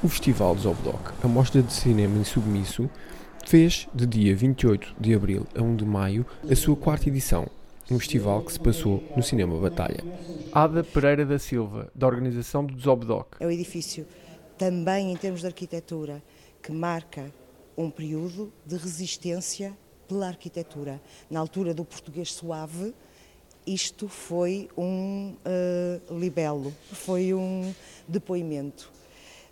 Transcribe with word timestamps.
O 0.00 0.08
Festival 0.08 0.56
Zobdoc, 0.56 1.12
a 1.24 1.26
mostra 1.26 1.60
de 1.60 1.72
cinema 1.72 2.16
insubmisso, 2.18 2.88
fez 3.44 3.88
de 3.92 4.06
dia 4.06 4.36
28 4.36 4.94
de 5.00 5.12
abril 5.12 5.44
a 5.56 5.60
1 5.60 5.74
de 5.74 5.84
maio 5.84 6.24
a 6.48 6.54
sua 6.54 6.76
quarta 6.76 7.08
edição, 7.08 7.48
um 7.90 7.98
festival 7.98 8.42
que 8.42 8.52
se 8.52 8.60
passou 8.60 9.02
no 9.16 9.24
Cinema 9.24 9.58
Batalha. 9.58 9.98
Ada 10.52 10.84
Pereira 10.84 11.26
da 11.26 11.36
Silva, 11.36 11.90
da 11.92 12.06
organização 12.06 12.64
do 12.64 12.78
Zobdoc. 12.78 13.38
É 13.40 13.46
o 13.46 13.50
edifício 13.50 14.06
também 14.56 15.10
em 15.10 15.16
termos 15.16 15.40
de 15.40 15.48
arquitetura 15.48 16.22
que 16.62 16.70
marca 16.70 17.32
um 17.76 17.90
período 17.90 18.52
de 18.64 18.76
resistência 18.76 19.76
pela 20.06 20.28
arquitetura. 20.28 21.02
Na 21.28 21.40
altura 21.40 21.74
do 21.74 21.84
português 21.84 22.32
suave, 22.32 22.94
isto 23.66 24.08
foi 24.08 24.68
um 24.78 25.34
uh, 25.44 26.16
libelo, 26.16 26.72
foi 26.92 27.34
um 27.34 27.74
depoimento. 28.06 28.96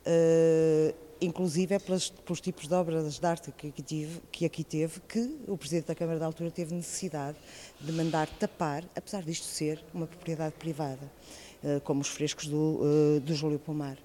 Uh, 0.06 0.94
inclusive 1.20 1.74
é 1.74 1.78
pelos 1.78 2.12
tipos 2.40 2.68
de 2.68 2.74
obras 2.74 3.18
de 3.18 3.26
arte 3.26 3.50
que 3.50 3.68
aqui, 3.68 3.82
tive, 3.82 4.20
que 4.30 4.44
aqui 4.44 4.62
teve, 4.62 5.00
que 5.00 5.36
o 5.48 5.56
Presidente 5.56 5.86
da 5.86 5.94
Câmara 5.94 6.18
da 6.18 6.26
altura 6.26 6.50
teve 6.50 6.74
necessidade 6.74 7.36
de 7.80 7.90
mandar 7.90 8.28
tapar, 8.38 8.84
apesar 8.94 9.22
disto 9.22 9.44
ser 9.44 9.82
uma 9.92 10.06
propriedade 10.06 10.54
privada, 10.54 11.10
uh, 11.64 11.80
como 11.80 12.02
os 12.02 12.08
frescos 12.08 12.46
do, 12.46 13.20
do 13.20 13.34
Júlio 13.34 13.58
Pomar. 13.58 13.98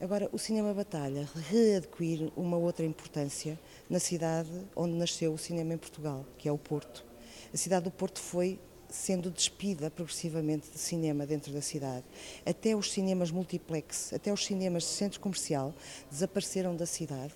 Agora, 0.00 0.30
o 0.32 0.38
cinema 0.38 0.72
batalha 0.72 1.28
readquire 1.50 2.32
uma 2.36 2.56
outra 2.56 2.86
importância 2.86 3.58
na 3.90 3.98
cidade 3.98 4.48
onde 4.76 4.94
nasceu 4.94 5.34
o 5.34 5.38
cinema 5.38 5.74
em 5.74 5.76
Portugal, 5.76 6.24
que 6.38 6.48
é 6.48 6.52
o 6.52 6.56
Porto. 6.56 7.04
A 7.52 7.56
cidade 7.56 7.84
do 7.84 7.90
Porto 7.90 8.20
foi 8.20 8.60
sendo 8.88 9.30
despida 9.30 9.90
progressivamente 9.90 10.70
de 10.70 10.78
cinema 10.78 11.26
dentro 11.26 11.52
da 11.52 11.60
cidade. 11.60 12.04
Até 12.44 12.74
os 12.74 12.92
cinemas 12.92 13.30
multiplex, 13.30 14.12
até 14.12 14.32
os 14.32 14.44
cinemas 14.44 14.84
de 14.84 14.90
centro 14.90 15.20
comercial 15.20 15.74
desapareceram 16.10 16.74
da 16.74 16.86
cidade 16.86 17.34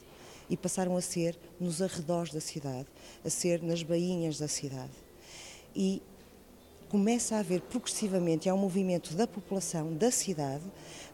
e 0.48 0.56
passaram 0.56 0.97
a 0.97 1.00
ser 1.00 1.39
nos 1.61 1.81
arredores 1.81 2.33
da 2.33 2.41
cidade, 2.41 2.86
a 3.25 3.31
ser 3.31 3.62
nas 3.62 3.83
bainhas 3.83 4.39
da 4.39 4.48
cidade. 4.48 4.92
E 5.75 6.03
começa 6.89 7.36
a 7.36 7.39
haver 7.39 7.62
progressivamente, 7.62 8.48
há 8.48 8.55
um 8.55 8.59
movimento 8.59 9.14
da 9.14 9.27
população 9.27 9.94
da 9.94 10.11
cidade, 10.11 10.64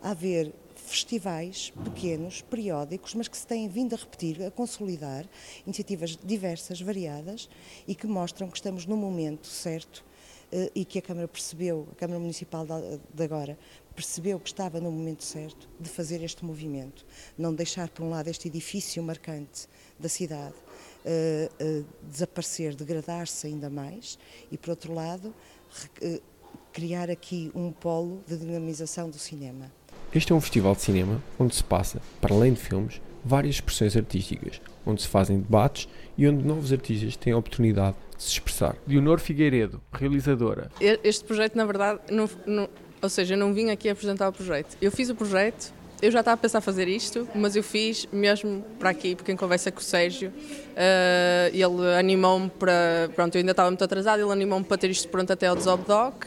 a 0.02 0.10
haver 0.10 0.52
festivais 0.74 1.72
pequenos, 1.84 2.40
periódicos, 2.40 3.14
mas 3.14 3.28
que 3.28 3.36
se 3.36 3.46
têm 3.46 3.68
vindo 3.68 3.94
a 3.94 3.98
repetir, 3.98 4.42
a 4.42 4.50
consolidar, 4.50 5.24
iniciativas 5.66 6.16
diversas, 6.16 6.80
variadas 6.80 7.48
e 7.86 7.94
que 7.94 8.06
mostram 8.06 8.48
que 8.48 8.56
estamos 8.56 8.86
no 8.86 8.96
momento 8.96 9.46
certo 9.46 10.04
e 10.74 10.84
que 10.84 10.98
a 10.98 11.02
Câmara 11.02 11.28
percebeu, 11.28 11.88
a 11.92 11.94
Câmara 11.94 12.18
Municipal 12.18 12.66
de 13.14 13.22
agora, 13.22 13.58
percebeu 13.94 14.38
que 14.38 14.48
estava 14.48 14.80
no 14.80 14.90
momento 14.90 15.24
certo 15.24 15.68
de 15.78 15.88
fazer 15.88 16.22
este 16.22 16.44
movimento. 16.44 17.04
Não 17.36 17.52
deixar, 17.52 17.88
por 17.88 18.04
um 18.04 18.10
lado, 18.10 18.28
este 18.28 18.48
edifício 18.48 19.02
marcante 19.02 19.68
da 19.98 20.08
cidade 20.08 20.54
uh, 20.54 21.80
uh, 21.80 21.84
desaparecer, 22.02 22.74
degradar-se 22.74 23.46
ainda 23.46 23.68
mais, 23.68 24.18
e, 24.52 24.56
por 24.56 24.70
outro 24.70 24.94
lado, 24.94 25.34
criar 26.72 27.10
aqui 27.10 27.50
um 27.54 27.72
polo 27.72 28.22
de 28.26 28.36
dinamização 28.36 29.10
do 29.10 29.18
cinema. 29.18 29.70
Este 30.14 30.32
é 30.32 30.34
um 30.34 30.40
festival 30.40 30.74
de 30.74 30.82
cinema 30.82 31.22
onde 31.38 31.54
se 31.54 31.64
passa, 31.64 32.00
para 32.20 32.34
além 32.34 32.52
de 32.52 32.60
filmes, 32.60 33.00
várias 33.24 33.56
expressões 33.56 33.96
artísticas, 33.96 34.60
onde 34.86 35.02
se 35.02 35.08
fazem 35.08 35.40
debates 35.40 35.88
e 36.16 36.26
onde 36.26 36.44
novos 36.44 36.72
artistas 36.72 37.16
têm 37.16 37.32
a 37.32 37.36
oportunidade 37.36 37.96
de 37.96 38.07
se 38.18 38.32
expressar. 38.32 38.76
Leonor 38.86 39.20
Figueiredo, 39.20 39.80
realizadora. 39.92 40.70
Este 40.80 41.24
projeto, 41.24 41.54
na 41.54 41.64
verdade, 41.64 42.00
não, 42.10 42.28
não, 42.44 42.68
ou 43.00 43.08
seja, 43.08 43.34
eu 43.34 43.38
não 43.38 43.54
vim 43.54 43.70
aqui 43.70 43.88
apresentar 43.88 44.28
o 44.28 44.32
projeto. 44.32 44.76
Eu 44.82 44.90
fiz 44.90 45.08
o 45.08 45.14
projeto, 45.14 45.72
eu 46.02 46.10
já 46.10 46.20
estava 46.20 46.34
a 46.34 46.36
pensar 46.36 46.60
fazer 46.60 46.88
isto, 46.88 47.28
mas 47.34 47.56
eu 47.56 47.62
fiz 47.62 48.06
mesmo 48.12 48.64
para 48.78 48.90
aqui, 48.90 49.14
porque 49.14 49.32
em 49.32 49.36
conversa 49.36 49.70
com 49.70 49.80
o 49.80 49.82
Sérgio, 49.82 50.30
uh, 50.30 51.48
ele 51.52 51.94
animou-me 51.98 52.50
para. 52.50 53.10
Pronto, 53.14 53.36
eu 53.36 53.40
ainda 53.40 53.52
estava 53.52 53.70
muito 53.70 53.84
atrasado, 53.84 54.20
ele 54.20 54.32
animou-me 54.32 54.64
para 54.64 54.76
ter 54.76 54.90
isto 54.90 55.08
pronto 55.08 55.32
até 55.32 55.46
ao 55.46 55.56
Desobdoc. 55.56 56.26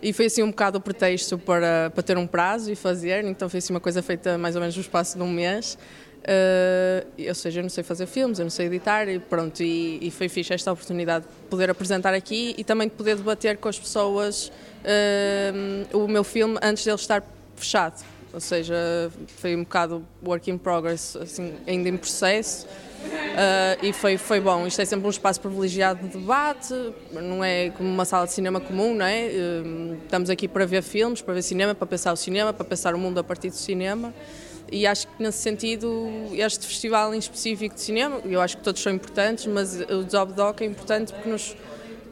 E 0.00 0.12
foi 0.12 0.26
assim 0.26 0.42
um 0.42 0.50
bocado 0.50 0.78
o 0.78 0.80
pretexto 0.80 1.38
para, 1.38 1.90
para 1.94 2.02
ter 2.02 2.18
um 2.18 2.26
prazo 2.26 2.72
e 2.72 2.74
fazer, 2.74 3.24
então 3.24 3.48
foi 3.48 3.58
assim 3.58 3.72
uma 3.72 3.78
coisa 3.78 4.02
feita 4.02 4.36
mais 4.36 4.56
ou 4.56 4.60
menos 4.60 4.74
no 4.74 4.82
espaço 4.82 5.16
de 5.16 5.22
um 5.22 5.30
mês. 5.30 5.78
Uh, 6.22 7.28
ou 7.28 7.34
seja, 7.34 7.58
eu 7.58 7.62
não 7.62 7.70
sei 7.70 7.82
fazer 7.82 8.06
filmes, 8.06 8.38
eu 8.38 8.44
não 8.44 8.50
sei 8.50 8.66
editar 8.66 9.08
e 9.08 9.18
pronto, 9.18 9.60
e, 9.60 9.98
e, 10.00 10.10
foi 10.10 10.28
fixe 10.28 10.54
esta 10.54 10.70
oportunidade 10.70 11.24
de 11.24 11.48
poder 11.50 11.68
apresentar 11.68 12.14
aqui 12.14 12.54
e 12.56 12.62
também 12.62 12.86
de 12.86 12.94
poder 12.94 13.16
debater 13.16 13.56
com 13.56 13.68
as 13.68 13.76
pessoas 13.76 14.52
uh, 14.84 15.98
o 15.98 16.06
meu 16.06 16.22
filme 16.22 16.58
antes 16.62 16.84
dele 16.84 16.96
estar 16.96 17.24
fechado. 17.56 18.04
Ou 18.32 18.40
seja, 18.40 18.74
foi 19.36 19.56
um 19.56 19.64
bocado 19.64 20.06
work 20.24 20.48
in 20.48 20.56
progress, 20.56 21.16
assim, 21.16 21.54
ainda 21.66 21.88
em 21.88 21.96
processo. 21.96 22.66
Uh, 22.66 23.84
e 23.84 23.92
foi, 23.92 24.16
foi 24.16 24.40
bom. 24.40 24.64
Isto 24.66 24.80
é 24.80 24.84
sempre 24.84 25.06
um 25.06 25.10
espaço 25.10 25.40
privilegiado 25.40 26.06
de 26.06 26.16
debate, 26.16 26.72
não 27.10 27.42
é 27.42 27.70
como 27.70 27.88
uma 27.88 28.04
sala 28.04 28.26
de 28.26 28.32
cinema 28.32 28.60
comum, 28.60 28.94
não 28.94 29.04
é? 29.04 29.28
Estamos 30.04 30.30
aqui 30.30 30.46
para 30.46 30.64
ver 30.64 30.82
filmes, 30.82 31.20
para 31.20 31.34
ver 31.34 31.42
cinema, 31.42 31.74
para 31.74 31.86
pensar 31.86 32.12
o 32.12 32.16
cinema, 32.16 32.52
para 32.52 32.64
pensar 32.64 32.94
o 32.94 32.98
mundo 32.98 33.18
a 33.18 33.24
partir 33.24 33.50
do 33.50 33.56
cinema. 33.56 34.14
E 34.72 34.86
acho 34.86 35.06
que 35.06 35.22
nesse 35.22 35.38
sentido, 35.38 36.10
este 36.32 36.66
festival 36.66 37.14
em 37.14 37.18
específico 37.18 37.74
de 37.74 37.80
cinema, 37.80 38.20
eu 38.24 38.40
acho 38.40 38.56
que 38.56 38.62
todos 38.62 38.82
são 38.82 38.92
importantes, 38.92 39.46
mas 39.46 39.80
o 39.82 40.08
Zobdoc 40.10 40.62
é 40.62 40.64
importante 40.64 41.12
porque 41.12 41.28
nos, 41.28 41.54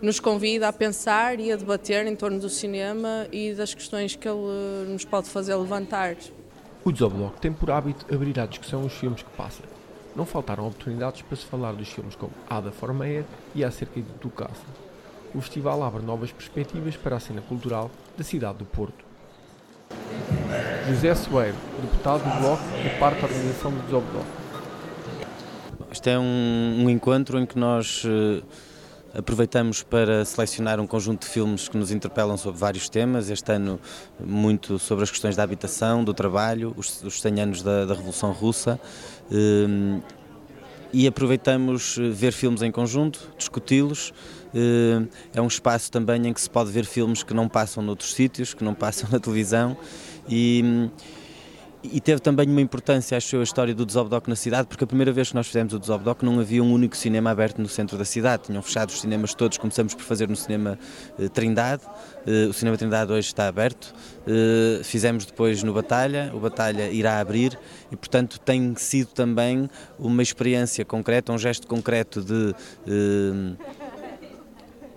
nos 0.00 0.20
convida 0.20 0.68
a 0.68 0.72
pensar 0.72 1.40
e 1.40 1.50
a 1.50 1.56
debater 1.56 2.06
em 2.06 2.14
torno 2.14 2.38
do 2.38 2.48
cinema 2.48 3.26
e 3.32 3.54
das 3.54 3.74
questões 3.74 4.14
que 4.14 4.28
ele 4.28 4.92
nos 4.92 5.04
pode 5.04 5.28
fazer 5.28 5.56
levantar. 5.56 6.16
O 6.84 6.94
Zobdoc 6.94 7.40
tem 7.40 7.52
por 7.52 7.70
hábito 7.70 8.06
abrir 8.14 8.38
à 8.38 8.46
discussão 8.46 8.84
os 8.84 8.92
filmes 8.92 9.22
que 9.22 9.30
passa 9.30 9.62
não 10.14 10.26
faltaram 10.26 10.66
oportunidades 10.66 11.22
para 11.22 11.36
se 11.36 11.44
falar 11.44 11.72
dos 11.72 11.88
filmes 11.88 12.14
como 12.14 12.32
Ada 12.48 12.72
Formeia 12.72 13.24
e 13.54 13.64
Acerca 13.64 14.00
de 14.00 14.12
Tucaça. 14.14 14.66
O 15.34 15.40
festival 15.40 15.82
abre 15.82 16.02
novas 16.02 16.32
perspectivas 16.32 16.96
para 16.96 17.16
a 17.16 17.20
cena 17.20 17.40
cultural 17.40 17.90
da 18.16 18.24
cidade 18.24 18.58
do 18.58 18.64
Porto. 18.64 19.09
José 20.88 21.14
Soeiro, 21.14 21.56
deputado 21.82 22.22
do 22.22 22.40
Bloco 22.40 22.62
e 22.84 22.98
parte 22.98 23.20
da 23.20 23.26
organização 23.26 23.70
do 23.70 23.82
Desobdoc. 23.82 24.24
Isto 25.92 26.08
é 26.08 26.18
um, 26.18 26.84
um, 26.84 26.90
encontro 26.90 27.38
em 27.38 27.44
que 27.44 27.58
nós 27.58 28.04
uh, 28.04 28.42
aproveitamos 29.12 29.82
para 29.82 30.24
selecionar 30.24 30.78
um 30.80 30.86
conjunto 30.86 31.22
de 31.22 31.28
filmes 31.28 31.68
que 31.68 31.76
nos 31.76 31.90
interpelam 31.90 32.36
sobre 32.36 32.60
vários 32.60 32.88
temas. 32.88 33.28
Este 33.28 33.52
ano, 33.52 33.80
muito 34.24 34.78
sobre 34.78 35.04
as 35.04 35.10
questões 35.10 35.36
da 35.36 35.42
habitação, 35.42 36.04
do 36.04 36.14
trabalho, 36.14 36.72
os, 36.76 37.02
os 37.02 37.20
100 37.20 37.40
anos 37.40 37.62
da, 37.62 37.84
da 37.84 37.94
Revolução 37.94 38.32
Russa. 38.32 38.80
Uh, 39.30 40.00
e 40.92 41.06
aproveitamos 41.06 41.96
eh, 41.98 42.10
ver 42.10 42.32
filmes 42.32 42.62
em 42.62 42.70
conjunto, 42.70 43.30
discuti-los. 43.36 44.12
É 45.32 45.40
um 45.40 45.46
espaço 45.46 45.92
também 45.92 46.26
em 46.26 46.32
que 46.32 46.40
se 46.40 46.50
pode 46.50 46.72
ver 46.72 46.84
filmes 46.84 47.22
que 47.22 47.32
não 47.32 47.48
passam 47.48 47.82
noutros 47.82 48.12
sítios, 48.12 48.52
que 48.52 48.64
não 48.64 48.74
passam 48.74 49.08
na 49.12 49.20
televisão 49.20 49.76
e, 50.28 50.90
e 51.82 52.00
teve 52.00 52.20
também 52.20 52.48
uma 52.48 52.60
importância, 52.60 53.16
acho 53.16 53.34
eu, 53.36 53.40
a 53.40 53.44
história 53.44 53.74
do 53.74 53.86
Desobdoc 53.86 54.28
na 54.28 54.36
cidade, 54.36 54.68
porque 54.68 54.84
a 54.84 54.86
primeira 54.86 55.12
vez 55.12 55.30
que 55.30 55.34
nós 55.34 55.46
fizemos 55.46 55.72
o 55.72 55.78
Desobdoc 55.78 56.22
não 56.22 56.38
havia 56.38 56.62
um 56.62 56.72
único 56.72 56.96
cinema 56.96 57.30
aberto 57.30 57.60
no 57.60 57.68
centro 57.68 57.96
da 57.96 58.04
cidade, 58.04 58.44
tinham 58.44 58.62
fechado 58.62 58.90
os 58.90 59.00
cinemas 59.00 59.32
todos, 59.34 59.56
começamos 59.56 59.94
por 59.94 60.02
fazer 60.02 60.28
no 60.28 60.36
cinema 60.36 60.78
eh, 61.18 61.28
Trindade, 61.28 61.82
eh, 62.26 62.46
o 62.48 62.52
cinema 62.52 62.76
Trindade 62.76 63.10
hoje 63.12 63.28
está 63.28 63.48
aberto, 63.48 63.94
eh, 64.26 64.82
fizemos 64.82 65.24
depois 65.24 65.62
no 65.62 65.72
Batalha, 65.72 66.30
o 66.34 66.40
Batalha 66.40 66.90
irá 66.90 67.18
abrir 67.18 67.58
e, 67.90 67.96
portanto, 67.96 68.38
tem 68.38 68.74
sido 68.76 69.08
também 69.08 69.68
uma 69.98 70.22
experiência 70.22 70.84
concreta, 70.84 71.32
um 71.32 71.38
gesto 71.38 71.66
concreto 71.66 72.20
de 72.22 72.54
eh, 72.86 73.56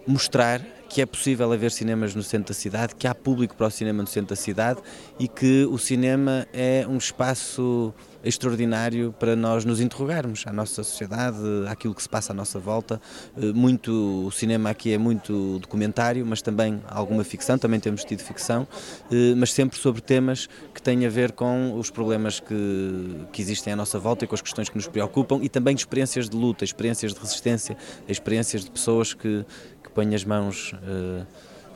mostrar 0.05 0.61
que 0.93 1.01
é 1.01 1.07
possível 1.07 1.51
haver 1.51 1.71
cinemas 1.71 2.13
no 2.13 2.21
centro 2.21 2.49
da 2.49 2.53
cidade, 2.53 2.93
que 2.93 3.07
há 3.07 3.15
público 3.15 3.55
para 3.55 3.65
o 3.65 3.71
cinema 3.71 4.03
no 4.03 4.07
centro 4.07 4.29
da 4.29 4.35
cidade 4.35 4.79
e 5.19 5.27
que 5.27 5.65
o 5.65 5.79
cinema 5.79 6.45
é 6.53 6.85
um 6.87 6.97
espaço 6.97 7.91
extraordinário 8.23 9.13
para 9.19 9.35
nós 9.35 9.65
nos 9.65 9.81
interrogarmos 9.81 10.45
à 10.47 10.53
nossa 10.53 10.83
sociedade, 10.83 11.37
àquilo 11.67 11.93
que 11.93 12.01
se 12.01 12.07
passa 12.07 12.31
à 12.31 12.35
nossa 12.35 12.57
volta. 12.59 13.01
Eh, 13.35 13.51
muito 13.51 14.25
o 14.25 14.31
cinema 14.31 14.69
aqui 14.69 14.93
é 14.93 14.97
muito 14.97 15.59
documentário, 15.59 16.25
mas 16.25 16.41
também 16.41 16.81
alguma 16.87 17.23
ficção, 17.23 17.57
também 17.57 17.79
temos 17.79 18.05
tido 18.05 18.21
ficção, 18.21 18.67
eh, 19.11 19.33
mas 19.35 19.51
sempre 19.51 19.77
sobre 19.77 20.01
temas 20.01 20.47
que 20.73 20.81
têm 20.81 21.05
a 21.05 21.09
ver 21.09 21.33
com 21.33 21.77
os 21.77 21.89
problemas 21.89 22.39
que, 22.39 23.25
que 23.33 23.41
existem 23.41 23.73
à 23.73 23.75
nossa 23.75 23.99
volta 23.99 24.23
e 24.23 24.27
com 24.27 24.35
as 24.35 24.41
questões 24.41 24.69
que 24.69 24.75
nos 24.75 24.87
preocupam 24.87 25.39
e 25.41 25.49
também 25.49 25.75
experiências 25.75 26.29
de 26.29 26.37
luta, 26.37 26.63
experiências 26.63 27.13
de 27.13 27.19
resistência, 27.19 27.75
experiências 28.07 28.63
de 28.63 28.71
pessoas 28.71 29.13
que, 29.13 29.45
põe 29.93 30.13
as 30.15 30.23
mãos, 30.23 30.73
uh, 30.73 31.25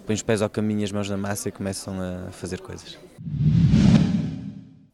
põe 0.05 0.15
os 0.15 0.21
pés 0.21 0.41
ao 0.41 0.49
caminho, 0.49 0.83
as 0.83 0.91
mãos 0.91 1.09
na 1.09 1.17
massa 1.17 1.49
e 1.49 1.51
começam 1.51 1.95
a 2.01 2.31
fazer 2.31 2.59
coisas. 2.59 2.97